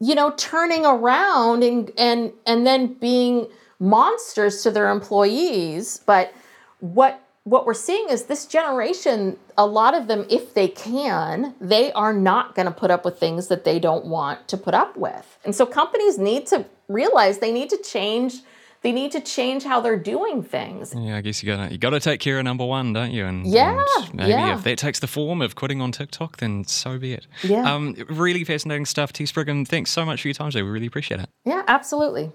you 0.00 0.14
know, 0.14 0.32
turning 0.36 0.86
around 0.86 1.64
and 1.64 1.90
and 1.98 2.32
and 2.46 2.66
then 2.66 2.94
being 2.94 3.48
monsters 3.78 4.62
to 4.62 4.70
their 4.70 4.90
employees, 4.90 6.00
but 6.06 6.32
what 6.80 7.20
what 7.44 7.66
we're 7.66 7.74
seeing 7.74 8.08
is 8.08 8.24
this 8.24 8.46
generation, 8.46 9.36
a 9.58 9.66
lot 9.66 9.94
of 9.94 10.06
them, 10.06 10.24
if 10.30 10.54
they 10.54 10.66
can, 10.66 11.54
they 11.60 11.92
are 11.92 12.14
not 12.14 12.54
going 12.54 12.64
to 12.64 12.72
put 12.72 12.90
up 12.90 13.04
with 13.04 13.20
things 13.20 13.48
that 13.48 13.64
they 13.64 13.78
don't 13.78 14.06
want 14.06 14.48
to 14.48 14.56
put 14.56 14.72
up 14.72 14.96
with. 14.96 15.38
And 15.44 15.54
so 15.54 15.66
companies 15.66 16.16
need 16.16 16.46
to 16.46 16.64
realize 16.88 17.38
they 17.38 17.52
need 17.52 17.68
to 17.68 17.76
change 17.76 18.40
they 18.84 18.92
need 18.92 19.12
to 19.12 19.20
change 19.20 19.64
how 19.64 19.80
they're 19.80 19.98
doing 19.98 20.42
things. 20.42 20.94
Yeah, 20.94 21.16
I 21.16 21.22
guess 21.22 21.42
you 21.42 21.50
gotta 21.50 21.72
you 21.72 21.78
gotta 21.78 22.00
take 22.00 22.20
care 22.20 22.38
of 22.38 22.44
number 22.44 22.66
one, 22.66 22.92
don't 22.92 23.12
you? 23.12 23.24
And 23.24 23.46
yeah, 23.46 23.82
and 23.96 24.14
maybe 24.14 24.30
yeah. 24.30 24.58
if 24.58 24.62
that 24.64 24.76
takes 24.76 25.00
the 25.00 25.06
form 25.06 25.40
of 25.40 25.54
quitting 25.54 25.80
on 25.80 25.90
TikTok, 25.90 26.36
then 26.36 26.64
so 26.64 26.98
be 26.98 27.14
it. 27.14 27.26
Yeah. 27.42 27.62
Um, 27.62 27.96
really 28.10 28.44
fascinating 28.44 28.84
stuff, 28.84 29.10
Tess 29.10 29.32
Brigham. 29.32 29.64
Thanks 29.64 29.90
so 29.90 30.04
much 30.04 30.20
for 30.20 30.28
your 30.28 30.34
time 30.34 30.50
today. 30.50 30.62
We 30.62 30.68
really 30.68 30.86
appreciate 30.86 31.18
it. 31.18 31.30
Yeah, 31.46 31.62
absolutely. 31.66 32.30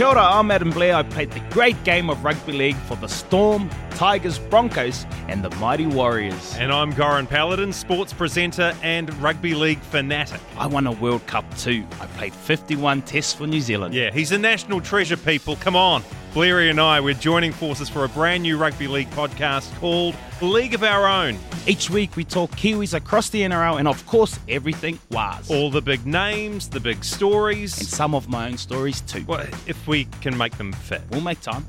Kia 0.00 0.06
ora, 0.06 0.22
I'm 0.22 0.50
Adam 0.50 0.70
Blair. 0.70 0.94
I 0.94 1.02
played 1.02 1.30
the 1.30 1.40
great 1.50 1.84
game 1.84 2.08
of 2.08 2.24
rugby 2.24 2.52
league 2.52 2.76
for 2.88 2.96
the 2.96 3.06
Storm, 3.06 3.68
Tigers, 3.90 4.38
Broncos, 4.38 5.04
and 5.28 5.44
the 5.44 5.50
Mighty 5.56 5.84
Warriors. 5.84 6.56
And 6.56 6.72
I'm 6.72 6.94
Goran 6.94 7.28
Paladin, 7.28 7.70
sports 7.74 8.14
presenter 8.14 8.74
and 8.82 9.14
rugby 9.22 9.54
league 9.54 9.80
fanatic. 9.80 10.40
I 10.56 10.68
won 10.68 10.86
a 10.86 10.92
World 10.92 11.26
Cup 11.26 11.44
too. 11.58 11.84
I 12.00 12.06
played 12.06 12.32
51 12.32 13.02
tests 13.02 13.34
for 13.34 13.46
New 13.46 13.60
Zealand. 13.60 13.92
Yeah, 13.92 14.10
he's 14.10 14.32
a 14.32 14.38
national 14.38 14.80
treasure, 14.80 15.18
people. 15.18 15.56
Come 15.56 15.76
on. 15.76 16.02
Blairy 16.32 16.70
and 16.70 16.80
I, 16.80 17.00
we're 17.00 17.14
joining 17.14 17.50
forces 17.50 17.88
for 17.88 18.04
a 18.04 18.08
brand 18.08 18.44
new 18.44 18.56
rugby 18.56 18.86
league 18.86 19.10
podcast 19.10 19.76
called 19.80 20.14
League 20.40 20.74
of 20.74 20.84
Our 20.84 21.08
Own. 21.08 21.36
Each 21.66 21.90
week 21.90 22.14
we 22.14 22.22
talk 22.22 22.52
Kiwis 22.52 22.94
across 22.94 23.30
the 23.30 23.40
NRL 23.40 23.80
and, 23.80 23.88
of 23.88 24.06
course, 24.06 24.38
everything 24.48 25.00
was. 25.10 25.50
All 25.50 25.72
the 25.72 25.82
big 25.82 26.06
names, 26.06 26.68
the 26.68 26.78
big 26.78 27.02
stories. 27.02 27.76
And 27.78 27.88
some 27.88 28.14
of 28.14 28.28
my 28.28 28.46
own 28.46 28.58
stories 28.58 29.00
too. 29.00 29.24
Well, 29.26 29.44
if 29.66 29.88
we 29.88 30.04
can 30.20 30.38
make 30.38 30.56
them 30.56 30.72
fit. 30.72 31.02
We'll 31.10 31.20
make 31.20 31.40
time. 31.40 31.66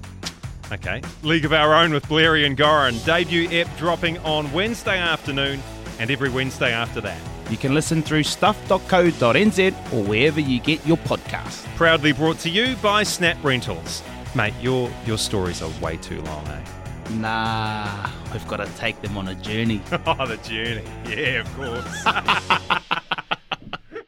Okay. 0.72 1.01
League 1.24 1.46
of 1.46 1.53
Our 1.53 1.74
Own 1.74 1.91
with 1.91 2.08
Blairy 2.08 2.46
and 2.46 2.56
Goran. 2.56 3.03
Debut 3.03 3.50
ep 3.50 3.68
dropping 3.77 4.20
on 4.20 4.51
Wednesday 4.53 5.00
afternoon 5.00 5.60
and 5.98 6.12
every 6.12 6.30
Wednesday 6.30 6.72
after 6.72 7.01
that. 7.01 7.20
You 7.50 7.58
can 7.58 7.74
listen 7.74 8.03
through 8.03 8.24
stuff.co.nz 8.24 9.72
or 9.91 10.03
wherever 10.03 10.39
you 10.39 10.60
get 10.60 10.86
your 10.86 10.98
podcast. 10.98 11.65
Proudly 11.75 12.12
brought 12.13 12.38
to 12.39 12.50
you 12.50 12.75
by 12.75 13.01
Snap 13.01 13.44
Rentals. 13.44 14.03
Mate, 14.33 14.53
your 14.61 14.89
your 15.05 15.17
stories 15.17 15.61
are 15.61 15.69
way 15.81 15.97
too 15.97 16.21
long, 16.21 16.47
eh? 16.47 16.63
Nah, 17.15 18.09
we've 18.31 18.47
got 18.47 18.57
to 18.57 18.65
take 18.77 19.01
them 19.01 19.17
on 19.17 19.27
a 19.27 19.35
journey. 19.35 19.81
oh, 19.91 20.25
the 20.25 20.38
journey. 20.38 20.83
Yeah, 21.05 21.41
of 21.41 21.53
course. 21.55 22.03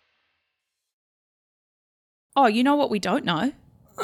oh, 2.37 2.47
you 2.47 2.63
know 2.63 2.75
what 2.75 2.89
we 2.89 2.99
don't 2.99 3.25
know? 3.25 3.51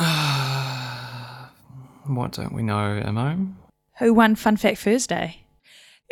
what 2.05 2.33
don't 2.33 2.51
we 2.53 2.63
know, 2.63 3.01
Imo? 3.07 3.47
Who 3.99 4.13
won 4.13 4.35
Fun 4.35 4.57
Fact 4.57 4.79
Thursday? 4.79 5.45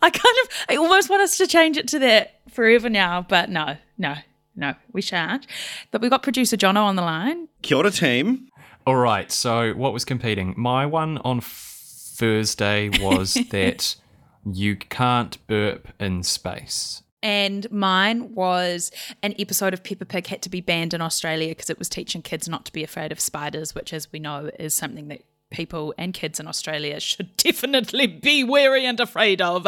I 0.00 0.08
kind 0.08 0.14
of, 0.14 0.48
I 0.70 0.76
almost 0.76 1.10
want 1.10 1.20
us 1.20 1.36
to 1.36 1.46
change 1.46 1.76
it 1.76 1.88
to 1.88 1.98
that 1.98 2.40
forever 2.50 2.88
now, 2.88 3.26
but 3.28 3.50
no, 3.50 3.76
no, 3.98 4.14
no, 4.54 4.72
we 4.92 5.02
shan't. 5.02 5.46
But 5.90 6.00
we've 6.00 6.10
got 6.10 6.22
producer 6.22 6.56
Jono 6.56 6.84
on 6.84 6.96
the 6.96 7.02
line. 7.02 7.48
Kia 7.60 7.76
ora, 7.76 7.90
team. 7.90 8.48
All 8.86 8.94
right. 8.94 9.32
So, 9.32 9.72
what 9.72 9.92
was 9.92 10.04
competing? 10.04 10.54
My 10.56 10.86
one 10.86 11.18
on 11.18 11.40
Thursday 11.40 12.88
was 13.00 13.34
that 13.50 13.96
you 14.44 14.76
can't 14.76 15.44
burp 15.48 15.88
in 15.98 16.22
space. 16.22 17.02
And 17.20 17.68
mine 17.72 18.32
was 18.36 18.92
an 19.24 19.34
episode 19.40 19.74
of 19.74 19.82
Peppa 19.82 20.04
Pig 20.04 20.28
had 20.28 20.40
to 20.42 20.48
be 20.48 20.60
banned 20.60 20.94
in 20.94 21.00
Australia 21.00 21.48
because 21.48 21.68
it 21.68 21.80
was 21.80 21.88
teaching 21.88 22.22
kids 22.22 22.48
not 22.48 22.64
to 22.66 22.72
be 22.72 22.84
afraid 22.84 23.10
of 23.10 23.18
spiders, 23.18 23.74
which, 23.74 23.92
as 23.92 24.12
we 24.12 24.20
know, 24.20 24.52
is 24.56 24.72
something 24.72 25.08
that 25.08 25.22
people 25.50 25.92
and 25.98 26.14
kids 26.14 26.38
in 26.38 26.46
Australia 26.46 27.00
should 27.00 27.36
definitely 27.36 28.06
be 28.06 28.44
wary 28.44 28.86
and 28.86 29.00
afraid 29.00 29.42
of. 29.42 29.64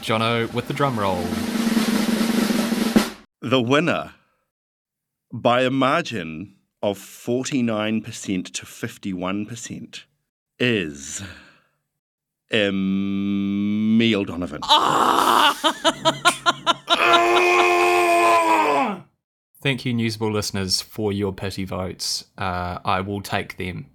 Jono, 0.00 0.52
with 0.52 0.68
the 0.68 0.74
drum 0.74 0.96
roll. 1.00 1.24
The 3.40 3.60
winner, 3.60 4.12
by 5.32 5.62
a 5.62 5.70
margin 5.70 6.54
of 6.82 6.98
49% 6.98 8.52
to 8.52 8.66
51%, 8.66 10.04
is 10.58 11.22
Emil 12.52 14.24
Donovan. 14.24 14.60
Thank 19.62 19.84
you, 19.84 19.94
Newsable 19.94 20.32
listeners, 20.32 20.80
for 20.80 21.12
your 21.12 21.32
pity 21.32 21.64
votes. 21.64 22.24
Uh, 22.36 22.78
I 22.84 23.00
will 23.00 23.20
take 23.22 23.58
them 23.58 23.86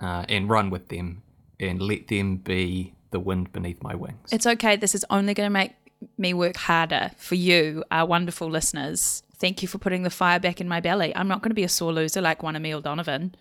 uh, 0.00 0.26
and 0.28 0.50
run 0.50 0.68
with 0.68 0.88
them 0.88 1.22
and 1.58 1.80
let 1.80 2.08
them 2.08 2.36
be 2.36 2.94
the 3.10 3.18
wind 3.18 3.52
beneath 3.52 3.82
my 3.82 3.94
wings. 3.94 4.28
It's 4.30 4.46
okay. 4.46 4.76
This 4.76 4.94
is 4.94 5.04
only 5.08 5.32
going 5.32 5.46
to 5.46 5.50
make 5.52 5.72
me 6.18 6.34
work 6.34 6.56
harder 6.56 7.10
for 7.16 7.34
you, 7.36 7.84
our 7.90 8.06
wonderful 8.06 8.50
listeners. 8.50 9.22
Thank 9.38 9.62
you 9.62 9.68
for 9.68 9.78
putting 9.78 10.02
the 10.02 10.10
fire 10.10 10.40
back 10.40 10.60
in 10.60 10.68
my 10.68 10.80
belly. 10.80 11.14
I'm 11.14 11.28
not 11.28 11.42
going 11.42 11.50
to 11.50 11.54
be 11.54 11.64
a 11.64 11.68
sore 11.68 11.92
loser 11.92 12.20
like 12.20 12.42
one 12.42 12.56
Emil 12.56 12.80
Donovan. 12.80 13.34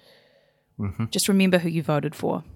Mm-hmm. 0.80 1.06
Just 1.10 1.27
remember 1.27 1.58
who 1.58 1.70
you 1.70 1.82
voted 1.82 2.13
for. 2.13 2.44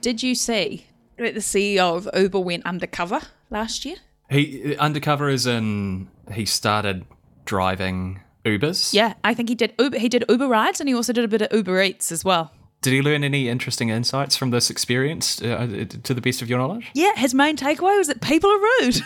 Did 0.00 0.22
you 0.22 0.34
see 0.34 0.86
that 1.16 1.34
the 1.34 1.40
CEO 1.40 1.96
of 1.96 2.08
Uber 2.14 2.40
went 2.40 2.64
undercover 2.66 3.20
last 3.50 3.84
year? 3.84 3.96
He 4.30 4.76
undercover 4.76 5.28
is 5.28 5.46
in 5.46 6.08
he 6.32 6.44
started 6.44 7.04
driving 7.46 8.20
Ubers. 8.44 8.92
Yeah, 8.92 9.14
I 9.24 9.34
think 9.34 9.48
he 9.48 9.54
did 9.54 9.74
Uber. 9.78 9.98
He 9.98 10.08
did 10.08 10.24
Uber 10.28 10.46
rides, 10.46 10.80
and 10.80 10.88
he 10.88 10.94
also 10.94 11.12
did 11.12 11.24
a 11.24 11.28
bit 11.28 11.42
of 11.42 11.52
Uber 11.52 11.82
Eats 11.82 12.12
as 12.12 12.24
well. 12.24 12.52
Did 12.80 12.92
he 12.92 13.02
learn 13.02 13.24
any 13.24 13.48
interesting 13.48 13.88
insights 13.88 14.36
from 14.36 14.50
this 14.50 14.70
experience, 14.70 15.42
uh, 15.42 15.84
to 16.04 16.14
the 16.14 16.20
best 16.20 16.42
of 16.42 16.48
your 16.48 16.58
knowledge? 16.58 16.90
Yeah, 16.94 17.12
his 17.16 17.34
main 17.34 17.56
takeaway 17.56 17.98
was 17.98 18.06
that 18.06 18.20
people 18.20 18.50
are 18.50 18.58
rude. 18.58 19.00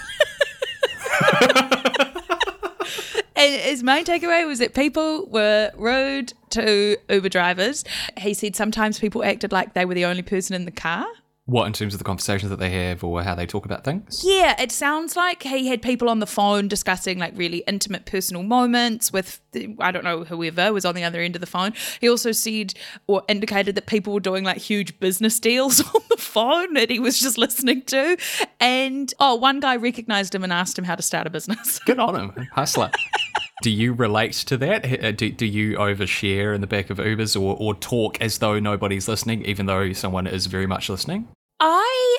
and 3.36 3.62
his 3.62 3.82
main 3.82 4.04
takeaway 4.04 4.46
was 4.46 4.58
that 4.58 4.74
people 4.74 5.26
were 5.26 5.70
rude 5.74 6.34
to 6.50 6.98
Uber 7.08 7.30
drivers. 7.30 7.84
He 8.18 8.34
said 8.34 8.56
sometimes 8.56 8.98
people 8.98 9.24
acted 9.24 9.52
like 9.52 9.72
they 9.72 9.86
were 9.86 9.94
the 9.94 10.04
only 10.04 10.22
person 10.22 10.54
in 10.54 10.66
the 10.66 10.70
car. 10.70 11.06
What, 11.46 11.66
in 11.66 11.72
terms 11.72 11.92
of 11.92 11.98
the 11.98 12.04
conversations 12.04 12.50
that 12.50 12.60
they 12.60 12.70
have 12.70 13.02
or 13.02 13.20
how 13.24 13.34
they 13.34 13.46
talk 13.46 13.64
about 13.64 13.82
things? 13.84 14.22
Yeah, 14.24 14.60
it 14.60 14.70
sounds 14.70 15.16
like 15.16 15.42
he 15.42 15.66
had 15.66 15.82
people 15.82 16.08
on 16.08 16.20
the 16.20 16.26
phone 16.26 16.68
discussing 16.68 17.18
like 17.18 17.36
really 17.36 17.64
intimate 17.66 18.06
personal 18.06 18.44
moments 18.44 19.12
with, 19.12 19.40
I 19.80 19.90
don't 19.90 20.04
know, 20.04 20.22
whoever 20.22 20.72
was 20.72 20.84
on 20.84 20.94
the 20.94 21.02
other 21.02 21.20
end 21.20 21.34
of 21.34 21.40
the 21.40 21.46
phone. 21.48 21.72
He 22.00 22.08
also 22.08 22.30
said 22.30 22.74
or 23.08 23.22
indicated 23.28 23.74
that 23.74 23.86
people 23.86 24.12
were 24.12 24.20
doing 24.20 24.44
like 24.44 24.58
huge 24.58 25.00
business 25.00 25.40
deals 25.40 25.80
on 25.94 26.02
the 26.10 26.16
phone 26.16 26.74
that 26.74 26.90
he 26.90 27.00
was 27.00 27.18
just 27.18 27.36
listening 27.36 27.82
to. 27.86 28.16
And 28.60 29.12
oh, 29.18 29.34
one 29.34 29.58
guy 29.58 29.74
recognized 29.74 30.36
him 30.36 30.44
and 30.44 30.52
asked 30.52 30.78
him 30.78 30.84
how 30.84 30.94
to 30.94 31.02
start 31.02 31.26
a 31.26 31.30
business. 31.30 31.80
Good 31.80 31.98
on 31.98 32.14
him, 32.14 32.48
hustler. 32.52 32.92
Do 33.62 33.70
you 33.70 33.92
relate 33.92 34.32
to 34.32 34.56
that? 34.58 35.04
Uh, 35.04 35.12
Do, 35.12 35.30
do 35.30 35.46
you 35.46 35.76
overshare 35.78 36.54
in 36.54 36.60
the 36.60 36.66
back 36.66 36.90
of 36.90 36.98
Ubers 36.98 37.40
or, 37.40 37.56
or 37.58 37.74
talk 37.74 38.20
as 38.20 38.38
though 38.38 38.58
nobody's 38.58 39.06
listening, 39.06 39.44
even 39.44 39.66
though 39.66 39.92
someone 39.92 40.26
is 40.26 40.46
very 40.46 40.66
much 40.66 40.88
listening? 40.88 41.28
I 41.60 42.18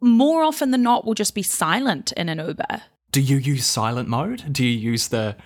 more 0.00 0.42
often 0.42 0.70
than 0.70 0.82
not 0.82 1.04
will 1.04 1.14
just 1.14 1.34
be 1.34 1.42
silent 1.42 2.12
in 2.12 2.28
an 2.28 2.38
Uber. 2.38 2.82
Do 3.12 3.20
you 3.20 3.36
use 3.36 3.66
silent 3.66 4.08
mode? 4.08 4.50
Do 4.50 4.64
you 4.64 4.78
use 4.78 5.08
the 5.08 5.36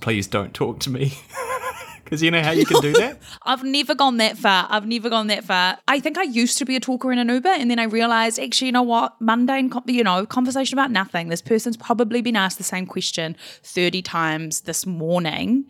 please 0.00 0.26
don't 0.28 0.54
talk 0.54 0.78
to 0.80 0.90
me? 0.90 1.12
Because 2.12 2.22
you 2.22 2.30
know 2.30 2.42
how 2.42 2.50
you 2.50 2.66
can 2.66 2.78
do 2.82 2.92
that? 2.92 3.22
I've 3.42 3.64
never 3.64 3.94
gone 3.94 4.18
that 4.18 4.36
far. 4.36 4.66
I've 4.68 4.86
never 4.86 5.08
gone 5.08 5.28
that 5.28 5.44
far. 5.44 5.78
I 5.88 5.98
think 5.98 6.18
I 6.18 6.24
used 6.24 6.58
to 6.58 6.66
be 6.66 6.76
a 6.76 6.80
talker 6.80 7.10
in 7.10 7.18
an 7.18 7.30
Uber, 7.30 7.48
and 7.48 7.70
then 7.70 7.78
I 7.78 7.84
realized, 7.84 8.38
actually, 8.38 8.66
you 8.66 8.72
know 8.72 8.82
what? 8.82 9.18
Mundane, 9.18 9.70
con- 9.70 9.84
you 9.86 10.04
know, 10.04 10.26
conversation 10.26 10.78
about 10.78 10.90
nothing. 10.90 11.30
This 11.30 11.40
person's 11.40 11.78
probably 11.78 12.20
been 12.20 12.36
asked 12.36 12.58
the 12.58 12.64
same 12.64 12.84
question 12.84 13.34
30 13.62 14.02
times 14.02 14.60
this 14.60 14.84
morning. 14.84 15.64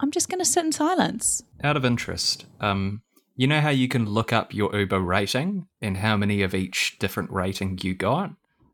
I'm 0.00 0.10
just 0.10 0.30
going 0.30 0.38
to 0.38 0.46
sit 0.46 0.64
in 0.64 0.72
silence. 0.72 1.42
Out 1.62 1.76
of 1.76 1.84
interest, 1.84 2.46
um, 2.60 3.02
you 3.36 3.46
know 3.46 3.60
how 3.60 3.68
you 3.68 3.86
can 3.86 4.06
look 4.06 4.32
up 4.32 4.54
your 4.54 4.74
Uber 4.74 5.00
rating 5.00 5.66
and 5.82 5.98
how 5.98 6.16
many 6.16 6.40
of 6.40 6.54
each 6.54 6.98
different 6.98 7.30
rating 7.30 7.78
you 7.82 7.94
got? 7.94 8.30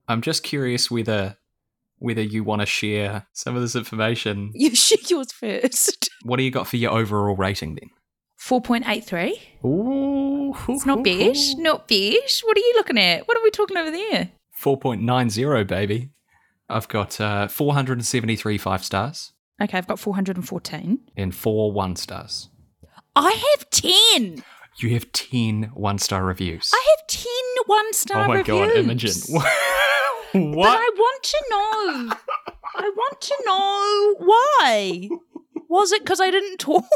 I'm 0.07 0.23
just 0.23 0.45
curious 0.45 0.88
whether 0.88 1.37
whether 1.99 2.23
you 2.23 2.45
want 2.45 2.61
to 2.62 2.67
share 2.67 3.26
some 3.33 3.57
of 3.57 3.62
this 3.62 3.75
information. 3.76 4.50
You 4.55 4.75
shoot 4.75 5.11
yours 5.11 5.33
first. 5.33 6.09
What 6.25 6.37
do 6.38 6.43
you 6.43 6.50
got 6.50 6.67
for 6.67 6.76
your 6.76 6.93
overall 6.93 7.37
rating 7.37 7.75
then? 7.76 7.91
4.83. 8.41 9.33
Ooh, 9.65 10.55
It's 10.69 10.85
not 10.87 11.05
bad. 11.05 11.37
Not 11.59 11.87
bad. 11.88 12.17
What 12.45 12.57
are 12.57 12.61
you 12.61 12.73
looking 12.76 12.99
at? 12.99 13.26
What 13.29 13.37
are 13.37 13.43
we 13.43 13.50
talking 13.50 13.76
over 13.76 13.91
there? 13.91 14.31
4.90, 14.61 15.67
baby. 15.67 16.11
I've 16.69 16.88
got 16.88 17.21
uh, 17.21 17.47
473 17.49 18.59
five 18.59 18.85
stars 18.85 19.33
Okay, 19.62 19.79
I've 19.79 19.87
got 19.87 19.99
414. 20.00 20.99
and 21.17 21.35
four 21.35 21.71
one 21.73 21.95
stars. 21.97 22.49
I 23.15 23.31
have 23.57 23.71
10. 23.71 24.43
You 24.79 24.91
have 24.91 25.11
10 25.12 25.71
one 25.75 25.99
star 25.99 26.25
reviews. 26.25 26.71
I 26.75 26.97
have 26.99 27.07
10 27.07 27.26
one 27.67 27.93
star 27.95 28.25
oh 28.25 28.29
my 28.29 28.35
reviews. 28.38 28.47
god, 28.69 28.76
Imogen. 28.76 29.12
But? 30.55 30.69
I 30.69 30.90
want 30.97 31.23
to 31.23 31.45
know. 31.50 32.16
I 32.76 32.90
want 32.90 33.21
to 33.21 33.37
know 33.47 34.26
why. 34.26 35.09
Was 35.69 35.93
it 35.93 36.02
because 36.02 36.21
I 36.21 36.31
didn't 36.31 36.59
talk? 36.59 36.85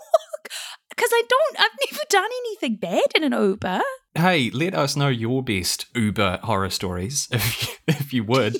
Because 0.91 1.11
I 1.15 1.23
don't, 1.31 1.61
I've 1.61 1.79
never 1.91 2.03
done 2.11 2.29
anything 2.45 2.77
bad 2.77 3.07
in 3.15 3.25
an 3.25 3.33
Uber. 3.33 3.81
Hey, 4.17 4.51
let 4.51 4.75
us 4.75 4.97
know 4.97 5.07
your 5.07 5.41
best 5.41 5.87
Uber 5.95 6.41
horror 6.43 6.69
stories, 6.71 7.29
if 7.33 7.63
you, 7.63 7.75
if 7.87 8.13
you 8.13 8.25
would. 8.25 8.57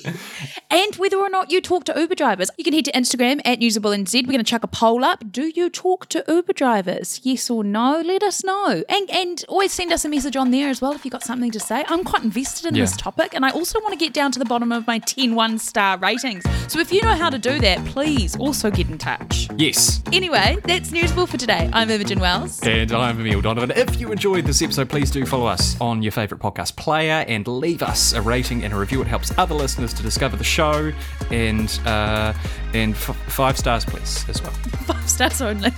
And 0.71 0.95
whether 0.95 1.17
or 1.17 1.29
not 1.29 1.51
you 1.51 1.59
talk 1.59 1.83
to 1.85 1.93
Uber 1.99 2.15
drivers. 2.15 2.49
You 2.57 2.63
can 2.63 2.71
head 2.73 2.85
to 2.85 2.91
Instagram 2.93 3.41
at 3.43 3.59
NewsableNZ. 3.59 4.13
We're 4.25 4.31
going 4.31 4.37
to 4.37 4.43
chuck 4.45 4.63
a 4.63 4.67
poll 4.67 5.03
up. 5.03 5.29
Do 5.29 5.51
you 5.53 5.69
talk 5.69 6.07
to 6.07 6.23
Uber 6.25 6.53
drivers? 6.53 7.19
Yes 7.23 7.49
or 7.49 7.65
no? 7.65 7.99
Let 8.03 8.23
us 8.23 8.45
know. 8.45 8.81
And 8.87 9.09
and 9.11 9.43
always 9.49 9.73
send 9.73 9.91
us 9.91 10.05
a 10.05 10.09
message 10.09 10.37
on 10.37 10.51
there 10.51 10.69
as 10.69 10.81
well 10.81 10.93
if 10.93 11.03
you've 11.03 11.11
got 11.11 11.23
something 11.23 11.51
to 11.51 11.59
say. 11.59 11.83
I'm 11.89 12.05
quite 12.05 12.23
invested 12.23 12.67
in 12.69 12.75
Yeah. 12.75 12.83
this 12.83 12.95
topic 12.95 13.33
and 13.35 13.45
I 13.45 13.49
also 13.51 13.81
want 13.81 13.91
to 13.91 13.99
get 13.99 14.13
down 14.13 14.31
to 14.31 14.39
the 14.39 14.45
bottom 14.45 14.71
of 14.71 14.87
my 14.87 14.99
10 14.99 15.35
one 15.35 15.59
star 15.59 15.97
ratings. 15.97 16.45
So 16.71 16.79
if 16.79 16.93
you 16.93 17.01
know 17.01 17.15
how 17.15 17.29
to 17.29 17.37
do 17.37 17.59
that, 17.59 17.83
please 17.87 18.37
also 18.37 18.71
get 18.71 18.87
in 18.89 18.97
touch. 18.97 19.49
Yes. 19.57 20.01
Anyway, 20.13 20.57
that's 20.63 20.91
Newsable 20.91 21.27
for 21.27 21.35
today. 21.37 21.69
I'm 21.73 21.89
Imogen 21.89 22.21
Wells. 22.21 22.63
And 22.65 22.93
I'm 22.93 23.19
Emil 23.19 23.41
Donovan. 23.41 23.71
If 23.71 23.99
you 23.99 24.13
enjoyed 24.13 24.45
this 24.45 24.61
episode, 24.61 24.87
please 24.87 25.11
do 25.11 25.25
follow 25.25 25.40
us 25.47 25.79
on 25.79 26.01
your 26.01 26.11
favourite 26.11 26.41
podcast 26.41 26.75
player 26.75 27.25
and 27.27 27.47
leave 27.47 27.83
us 27.83 28.13
a 28.13 28.21
rating 28.21 28.63
and 28.63 28.73
a 28.73 28.77
review. 28.77 29.01
It 29.01 29.07
helps 29.07 29.35
other 29.37 29.55
listeners 29.55 29.93
to 29.93 30.03
discover 30.03 30.37
the 30.37 30.43
show. 30.43 30.91
And 31.29 31.79
uh, 31.85 32.33
and 32.73 32.93
f- 32.93 33.15
five 33.27 33.57
stars, 33.57 33.85
please, 33.85 34.27
as 34.29 34.41
well. 34.41 34.51
five 34.85 35.09
stars 35.09 35.41
only. 35.41 35.71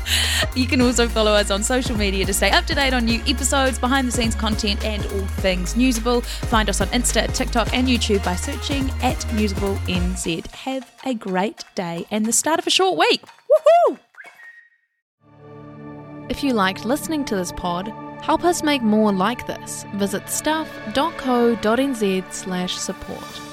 you 0.54 0.66
can 0.66 0.80
also 0.80 1.08
follow 1.08 1.32
us 1.32 1.50
on 1.50 1.62
social 1.62 1.96
media 1.96 2.24
to 2.24 2.34
stay 2.34 2.50
up 2.50 2.66
to 2.66 2.74
date 2.74 2.92
on 2.92 3.04
new 3.04 3.20
episodes, 3.26 3.78
behind 3.78 4.08
the 4.08 4.12
scenes 4.12 4.34
content, 4.34 4.84
and 4.84 5.04
all 5.06 5.26
things 5.38 5.74
Newsable. 5.74 6.24
Find 6.24 6.68
us 6.68 6.80
on 6.80 6.88
Insta, 6.88 7.32
TikTok, 7.32 7.72
and 7.72 7.86
YouTube 7.86 8.24
by 8.24 8.36
searching 8.36 8.90
at 9.02 9.18
Newsable 9.32 9.76
NZ. 9.86 10.46
Have 10.48 10.90
a 11.04 11.14
great 11.14 11.64
day 11.74 12.06
and 12.10 12.26
the 12.26 12.32
start 12.32 12.58
of 12.58 12.66
a 12.66 12.70
short 12.70 12.98
week. 12.98 13.22
Woohoo! 13.22 13.98
If 16.28 16.44
you 16.44 16.52
liked 16.52 16.84
listening 16.84 17.24
to 17.26 17.36
this 17.36 17.52
pod, 17.52 17.92
help 18.20 18.44
us 18.44 18.62
make 18.62 18.82
more 18.82 19.12
like 19.12 19.46
this. 19.46 19.84
Visit 19.94 20.28
stuff.co.nz 20.28 22.32
slash 22.32 22.76
support. 22.76 23.49